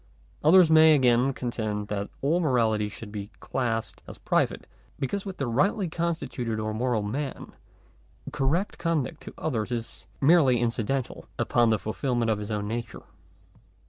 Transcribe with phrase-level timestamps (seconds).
[0.43, 4.65] Others again may contend that all morality should be classed as private;
[4.97, 7.53] because with the rightly con stituted or moral man,
[8.31, 13.03] correct conduct to others is merely incidental upon the fulfilment of his own nature.